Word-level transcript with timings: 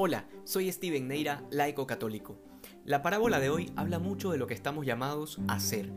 Hola, 0.00 0.26
soy 0.44 0.70
Steven 0.70 1.08
Neira, 1.08 1.42
laico 1.50 1.84
católico. 1.84 2.38
La 2.84 3.02
parábola 3.02 3.40
de 3.40 3.50
hoy 3.50 3.72
habla 3.74 3.98
mucho 3.98 4.30
de 4.30 4.38
lo 4.38 4.46
que 4.46 4.54
estamos 4.54 4.86
llamados 4.86 5.40
a 5.48 5.54
hacer. 5.54 5.90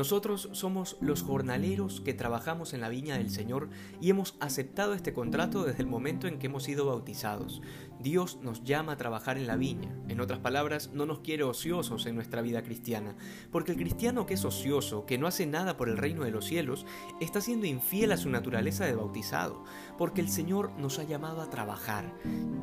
Nosotros 0.00 0.48
somos 0.52 0.96
los 1.02 1.22
jornaleros 1.22 2.00
que 2.00 2.14
trabajamos 2.14 2.72
en 2.72 2.80
la 2.80 2.88
viña 2.88 3.18
del 3.18 3.28
Señor 3.28 3.68
y 4.00 4.08
hemos 4.08 4.34
aceptado 4.40 4.94
este 4.94 5.12
contrato 5.12 5.62
desde 5.62 5.82
el 5.82 5.88
momento 5.88 6.26
en 6.26 6.38
que 6.38 6.46
hemos 6.46 6.62
sido 6.62 6.86
bautizados. 6.86 7.60
Dios 7.98 8.38
nos 8.40 8.64
llama 8.64 8.92
a 8.92 8.96
trabajar 8.96 9.36
en 9.36 9.46
la 9.46 9.56
viña. 9.56 9.94
En 10.08 10.22
otras 10.22 10.38
palabras, 10.38 10.88
no 10.94 11.04
nos 11.04 11.18
quiere 11.18 11.44
ociosos 11.44 12.06
en 12.06 12.14
nuestra 12.14 12.40
vida 12.40 12.62
cristiana, 12.62 13.14
porque 13.52 13.72
el 13.72 13.78
cristiano 13.78 14.24
que 14.24 14.32
es 14.32 14.44
ocioso, 14.46 15.04
que 15.04 15.18
no 15.18 15.26
hace 15.26 15.44
nada 15.44 15.76
por 15.76 15.90
el 15.90 15.98
reino 15.98 16.24
de 16.24 16.30
los 16.30 16.46
cielos, 16.46 16.86
está 17.20 17.42
siendo 17.42 17.66
infiel 17.66 18.12
a 18.12 18.16
su 18.16 18.30
naturaleza 18.30 18.86
de 18.86 18.94
bautizado, 18.94 19.64
porque 19.98 20.22
el 20.22 20.30
Señor 20.30 20.72
nos 20.78 20.98
ha 20.98 21.04
llamado 21.04 21.42
a 21.42 21.50
trabajar. 21.50 22.10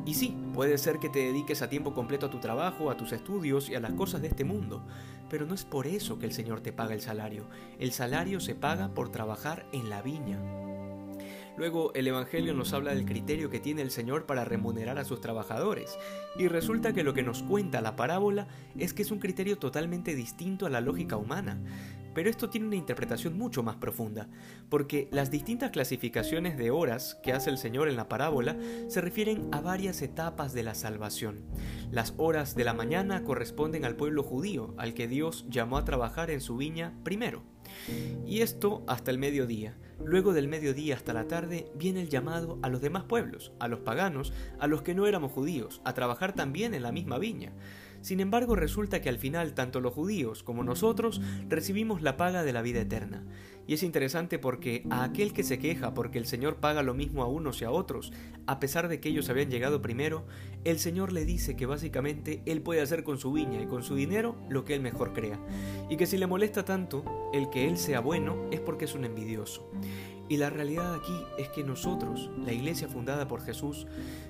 Y 0.04 0.14
sí, 0.14 0.36
puede 0.54 0.76
ser 0.76 0.98
que 0.98 1.08
te 1.08 1.20
dediques 1.20 1.62
a 1.62 1.68
tiempo 1.68 1.94
completo 1.94 2.26
a 2.26 2.30
tu 2.30 2.40
trabajo, 2.40 2.90
a 2.90 2.96
tus 2.96 3.12
estudios 3.12 3.68
y 3.68 3.76
a 3.76 3.80
las 3.80 3.92
cosas 3.92 4.22
de 4.22 4.26
este 4.26 4.42
mundo, 4.42 4.84
pero 5.30 5.46
no 5.46 5.54
es 5.54 5.64
por 5.64 5.86
eso 5.86 6.18
que 6.18 6.26
el 6.26 6.32
Señor 6.32 6.62
te 6.62 6.72
paga 6.72 6.94
el 6.94 7.00
salario. 7.00 7.27
El 7.78 7.92
salario 7.92 8.40
se 8.40 8.54
paga 8.54 8.88
por 8.88 9.10
trabajar 9.10 9.66
en 9.72 9.90
la 9.90 10.02
viña. 10.02 10.38
Luego 11.58 11.92
el 11.94 12.06
Evangelio 12.06 12.54
nos 12.54 12.72
habla 12.72 12.94
del 12.94 13.04
criterio 13.04 13.50
que 13.50 13.58
tiene 13.58 13.82
el 13.82 13.90
Señor 13.90 14.26
para 14.26 14.44
remunerar 14.44 14.96
a 14.96 15.04
sus 15.04 15.20
trabajadores, 15.20 15.98
y 16.38 16.46
resulta 16.46 16.92
que 16.92 17.02
lo 17.02 17.14
que 17.14 17.24
nos 17.24 17.42
cuenta 17.42 17.80
la 17.80 17.96
parábola 17.96 18.46
es 18.78 18.94
que 18.94 19.02
es 19.02 19.10
un 19.10 19.18
criterio 19.18 19.58
totalmente 19.58 20.14
distinto 20.14 20.66
a 20.66 20.70
la 20.70 20.80
lógica 20.80 21.16
humana. 21.16 21.58
Pero 22.14 22.30
esto 22.30 22.48
tiene 22.48 22.68
una 22.68 22.76
interpretación 22.76 23.36
mucho 23.36 23.64
más 23.64 23.76
profunda, 23.76 24.28
porque 24.68 25.08
las 25.10 25.32
distintas 25.32 25.72
clasificaciones 25.72 26.56
de 26.56 26.70
horas 26.70 27.18
que 27.24 27.32
hace 27.32 27.50
el 27.50 27.58
Señor 27.58 27.88
en 27.88 27.96
la 27.96 28.08
parábola 28.08 28.56
se 28.86 29.00
refieren 29.00 29.48
a 29.50 29.60
varias 29.60 30.00
etapas 30.00 30.52
de 30.52 30.62
la 30.62 30.76
salvación. 30.76 31.42
Las 31.90 32.14
horas 32.18 32.54
de 32.54 32.64
la 32.64 32.74
mañana 32.74 33.24
corresponden 33.24 33.84
al 33.84 33.96
pueblo 33.96 34.22
judío, 34.22 34.74
al 34.78 34.94
que 34.94 35.08
Dios 35.08 35.44
llamó 35.48 35.76
a 35.76 35.84
trabajar 35.84 36.30
en 36.30 36.40
su 36.40 36.56
viña 36.56 36.94
primero. 37.02 37.42
Y 38.26 38.42
esto 38.42 38.82
hasta 38.86 39.10
el 39.10 39.18
mediodía. 39.18 39.76
Luego 40.04 40.32
del 40.32 40.48
mediodía 40.48 40.94
hasta 40.94 41.12
la 41.12 41.26
tarde 41.26 41.70
viene 41.74 42.00
el 42.00 42.08
llamado 42.08 42.58
a 42.62 42.68
los 42.68 42.80
demás 42.80 43.04
pueblos, 43.04 43.52
a 43.58 43.68
los 43.68 43.80
paganos, 43.80 44.32
a 44.60 44.66
los 44.66 44.82
que 44.82 44.94
no 44.94 45.06
éramos 45.06 45.32
judíos, 45.32 45.80
a 45.84 45.94
trabajar 45.94 46.34
también 46.34 46.74
en 46.74 46.82
la 46.82 46.92
misma 46.92 47.18
viña. 47.18 47.52
Sin 48.00 48.20
embargo, 48.20 48.54
resulta 48.54 49.00
que 49.00 49.08
al 49.08 49.18
final 49.18 49.54
tanto 49.54 49.80
los 49.80 49.94
judíos 49.94 50.42
como 50.42 50.64
nosotros 50.64 51.20
recibimos 51.48 52.02
la 52.02 52.16
paga 52.16 52.42
de 52.42 52.52
la 52.52 52.62
vida 52.62 52.80
eterna. 52.80 53.24
Y 53.66 53.74
es 53.74 53.82
interesante 53.82 54.38
porque 54.38 54.84
a 54.88 55.04
aquel 55.04 55.34
que 55.34 55.42
se 55.42 55.58
queja 55.58 55.92
porque 55.92 56.18
el 56.18 56.24
Señor 56.24 56.56
paga 56.56 56.82
lo 56.82 56.94
mismo 56.94 57.22
a 57.22 57.26
unos 57.26 57.60
y 57.60 57.66
a 57.66 57.70
otros, 57.70 58.14
a 58.46 58.60
pesar 58.60 58.88
de 58.88 58.98
que 58.98 59.10
ellos 59.10 59.28
habían 59.28 59.50
llegado 59.50 59.82
primero, 59.82 60.26
el 60.64 60.78
Señor 60.78 61.12
le 61.12 61.26
dice 61.26 61.54
que 61.54 61.66
básicamente 61.66 62.40
Él 62.46 62.62
puede 62.62 62.80
hacer 62.80 63.04
con 63.04 63.18
su 63.18 63.30
viña 63.30 63.60
y 63.60 63.66
con 63.66 63.82
su 63.82 63.94
dinero 63.94 64.36
lo 64.48 64.64
que 64.64 64.74
Él 64.74 64.80
mejor 64.80 65.12
crea. 65.12 65.38
Y 65.90 65.98
que 65.98 66.06
si 66.06 66.16
le 66.16 66.26
molesta 66.26 66.64
tanto 66.64 67.30
el 67.34 67.50
que 67.50 67.68
Él 67.68 67.76
sea 67.76 68.00
bueno 68.00 68.48
es 68.50 68.60
porque 68.60 68.86
es 68.86 68.94
un 68.94 69.04
envidioso. 69.04 69.70
Y 70.28 70.36
la 70.36 70.50
realidad 70.50 70.94
aquí 70.94 71.24
es 71.38 71.48
que 71.48 71.64
nosotros, 71.64 72.30
la 72.44 72.52
iglesia 72.52 72.86
fundada 72.86 73.26
por 73.26 73.42
Jesús, 73.42 73.86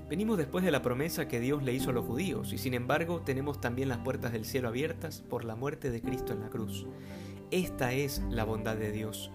venimos 0.08 0.38
después 0.38 0.64
de 0.64 0.70
la 0.70 0.80
promesa 0.80 1.26
que 1.26 1.40
Dios 1.40 1.62
le 1.64 1.72
hizo 1.72 1.90
a 1.90 1.92
los 1.92 2.06
judíos 2.06 2.52
y 2.52 2.58
sin 2.58 2.74
embargo 2.74 3.22
tenemos 3.22 3.60
también 3.60 3.88
las 3.88 3.98
puertas 3.98 4.32
del 4.32 4.44
cielo 4.44 4.68
abiertas 4.68 5.22
por 5.28 5.44
la 5.44 5.56
muerte 5.56 5.90
de 5.90 6.00
Cristo 6.00 6.32
en 6.32 6.40
la 6.40 6.50
cruz. 6.50 6.86
Esta 7.50 7.92
es 7.92 8.22
la 8.30 8.44
bondad 8.44 8.76
de 8.76 8.92
Dios, 8.92 9.30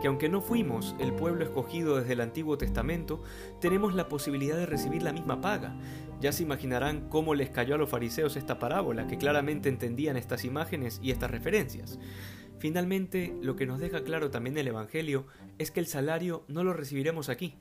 que 0.00 0.08
aunque 0.08 0.28
no 0.28 0.40
fuimos 0.40 0.96
el 0.98 1.12
pueblo 1.12 1.44
escogido 1.44 1.96
desde 1.96 2.14
el 2.14 2.22
Antiguo 2.22 2.56
Testamento, 2.56 3.22
tenemos 3.60 3.94
la 3.94 4.08
posibilidad 4.08 4.56
de 4.56 4.66
recibir 4.66 5.02
la 5.02 5.12
misma 5.12 5.40
paga. 5.40 5.76
Ya 6.20 6.32
se 6.32 6.42
imaginarán 6.42 7.08
cómo 7.10 7.34
les 7.34 7.50
cayó 7.50 7.74
a 7.74 7.78
los 7.78 7.90
fariseos 7.90 8.36
esta 8.36 8.58
parábola, 8.58 9.06
que 9.06 9.18
claramente 9.18 9.68
entendían 9.68 10.16
estas 10.16 10.44
imágenes 10.44 10.98
y 11.02 11.10
estas 11.10 11.30
referencias. 11.30 11.98
Finalmente, 12.58 13.34
lo 13.40 13.56
que 13.56 13.66
nos 13.66 13.78
deja 13.78 14.02
claro 14.02 14.30
también 14.30 14.58
el 14.58 14.68
Evangelio 14.68 15.26
es 15.58 15.70
que 15.70 15.80
el 15.80 15.86
salario 15.86 16.44
no 16.48 16.64
lo 16.64 16.72
recibiremos 16.72 17.28
aquí, 17.28 17.54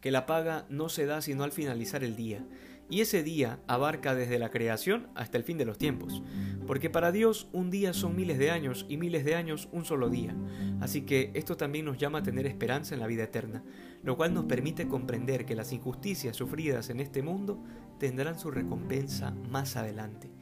que 0.00 0.10
la 0.10 0.26
paga 0.26 0.66
no 0.68 0.88
se 0.88 1.06
da 1.06 1.20
sino 1.22 1.44
al 1.44 1.52
finalizar 1.52 2.04
el 2.04 2.14
día, 2.14 2.44
y 2.90 3.00
ese 3.00 3.22
día 3.22 3.60
abarca 3.66 4.14
desde 4.14 4.38
la 4.38 4.50
creación 4.50 5.08
hasta 5.14 5.38
el 5.38 5.44
fin 5.44 5.56
de 5.58 5.64
los 5.64 5.78
tiempos, 5.78 6.22
porque 6.66 6.90
para 6.90 7.12
Dios 7.12 7.48
un 7.52 7.70
día 7.70 7.94
son 7.94 8.14
miles 8.14 8.38
de 8.38 8.50
años 8.50 8.84
y 8.88 8.96
miles 8.98 9.24
de 9.24 9.34
años 9.34 9.68
un 9.72 9.84
solo 9.84 10.10
día, 10.10 10.34
así 10.80 11.02
que 11.02 11.30
esto 11.34 11.56
también 11.56 11.86
nos 11.86 11.98
llama 11.98 12.18
a 12.18 12.22
tener 12.22 12.46
esperanza 12.46 12.94
en 12.94 13.00
la 13.00 13.06
vida 13.06 13.24
eterna, 13.24 13.64
lo 14.02 14.16
cual 14.16 14.34
nos 14.34 14.44
permite 14.44 14.86
comprender 14.86 15.46
que 15.46 15.56
las 15.56 15.72
injusticias 15.72 16.36
sufridas 16.36 16.90
en 16.90 17.00
este 17.00 17.22
mundo 17.22 17.64
tendrán 17.98 18.38
su 18.38 18.50
recompensa 18.50 19.30
más 19.50 19.76
adelante. 19.76 20.33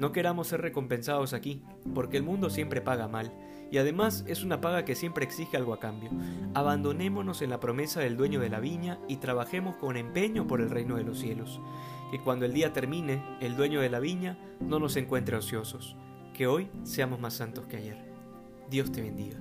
No 0.00 0.12
queramos 0.12 0.48
ser 0.48 0.62
recompensados 0.62 1.34
aquí, 1.34 1.62
porque 1.94 2.16
el 2.16 2.22
mundo 2.22 2.48
siempre 2.48 2.80
paga 2.80 3.06
mal, 3.06 3.32
y 3.70 3.78
además 3.78 4.24
es 4.26 4.42
una 4.42 4.60
paga 4.60 4.84
que 4.84 4.94
siempre 4.94 5.24
exige 5.24 5.56
algo 5.56 5.74
a 5.74 5.78
cambio. 5.78 6.10
Abandonémonos 6.54 7.42
en 7.42 7.50
la 7.50 7.60
promesa 7.60 8.00
del 8.00 8.16
dueño 8.16 8.40
de 8.40 8.48
la 8.48 8.60
viña 8.60 8.98
y 9.08 9.18
trabajemos 9.18 9.76
con 9.76 9.96
empeño 9.96 10.46
por 10.46 10.60
el 10.60 10.70
reino 10.70 10.96
de 10.96 11.04
los 11.04 11.18
cielos. 11.18 11.60
Que 12.10 12.18
cuando 12.18 12.46
el 12.46 12.54
día 12.54 12.72
termine, 12.72 13.22
el 13.40 13.56
dueño 13.56 13.80
de 13.80 13.90
la 13.90 14.00
viña 14.00 14.38
no 14.58 14.78
nos 14.78 14.96
encuentre 14.96 15.36
ociosos. 15.36 15.96
Que 16.34 16.46
hoy 16.46 16.70
seamos 16.82 17.20
más 17.20 17.34
santos 17.34 17.66
que 17.66 17.76
ayer. 17.76 17.98
Dios 18.70 18.90
te 18.90 19.02
bendiga. 19.02 19.38